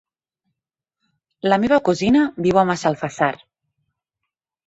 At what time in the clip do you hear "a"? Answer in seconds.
2.61-2.63